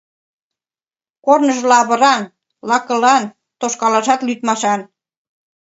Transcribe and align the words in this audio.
Корныжо 1.25 1.63
лавыран, 1.71 2.23
лакылан, 2.69 3.23
тошкалашат 3.59 4.21
лӱдмашан. 4.27 4.81